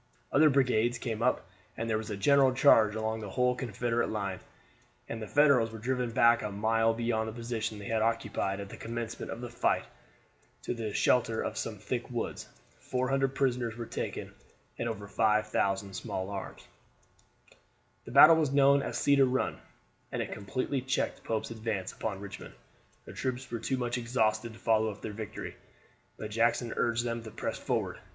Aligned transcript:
Other 0.31 0.49
brigades 0.49 0.97
came 0.97 1.21
up, 1.21 1.47
and 1.77 1.87
there 1.87 1.99
was 1.99 2.09
a 2.09 2.17
general 2.17 2.51
charge 2.55 2.95
along 2.95 3.19
the 3.19 3.29
whole 3.29 3.53
Confederate 3.53 4.09
line, 4.09 4.39
and 5.07 5.21
the 5.21 5.27
Federals 5.27 5.71
were 5.71 5.77
driven 5.77 6.09
back 6.09 6.41
a 6.41 6.49
mile 6.51 6.91
beyond 6.95 7.29
the 7.29 7.33
position 7.33 7.77
they 7.77 7.85
had 7.85 8.01
occupied 8.01 8.59
at 8.59 8.69
the 8.69 8.77
commencement 8.77 9.31
of 9.31 9.41
the 9.41 9.49
fight 9.51 9.85
to 10.63 10.73
the 10.73 10.91
shelter 10.91 11.43
of 11.43 11.55
some 11.55 11.77
thick 11.77 12.09
woods. 12.09 12.49
Four 12.79 13.09
hundred 13.09 13.35
prisoners 13.35 13.77
were 13.77 13.85
taken 13.85 14.33
and 14.75 14.89
over 14.89 15.07
5,000 15.07 15.93
small 15.93 16.31
arms. 16.31 16.67
The 18.05 18.11
battle 18.11 18.37
was 18.37 18.51
known 18.51 18.81
as 18.81 18.97
Cedar 18.97 19.25
Run, 19.25 19.59
and 20.11 20.19
it 20.19 20.31
completely 20.33 20.81
checked 20.81 21.23
Pope's 21.23 21.51
advance 21.51 21.91
upon 21.93 22.21
Richmond. 22.21 22.55
The 23.05 23.13
troops 23.13 23.51
were 23.51 23.59
too 23.59 23.77
much 23.77 23.99
exhausted 23.99 24.53
to 24.53 24.59
follow 24.59 24.89
up 24.89 25.03
their 25.03 25.13
victory, 25.13 25.57
but 26.17 26.31
Jackson 26.31 26.73
urged 26.75 27.03
them 27.03 27.21
to 27.21 27.29
press 27.29 27.59
forward. 27.59 27.99